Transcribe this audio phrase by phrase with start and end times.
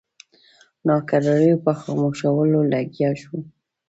[0.87, 3.37] ناکراریو په خاموشولو لګیا شو.